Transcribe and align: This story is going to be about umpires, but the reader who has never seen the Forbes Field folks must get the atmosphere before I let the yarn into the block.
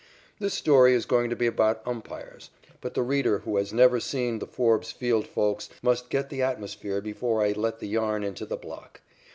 This 0.39 0.55
story 0.55 0.95
is 0.95 1.05
going 1.05 1.29
to 1.29 1.35
be 1.35 1.45
about 1.45 1.83
umpires, 1.85 2.49
but 2.81 2.95
the 2.95 3.03
reader 3.03 3.37
who 3.37 3.57
has 3.57 3.71
never 3.71 3.99
seen 3.99 4.39
the 4.39 4.47
Forbes 4.47 4.91
Field 4.91 5.27
folks 5.27 5.69
must 5.83 6.09
get 6.09 6.31
the 6.31 6.41
atmosphere 6.41 7.01
before 7.01 7.43
I 7.43 7.51
let 7.51 7.77
the 7.77 7.87
yarn 7.87 8.23
into 8.23 8.47
the 8.47 8.57
block. 8.57 9.01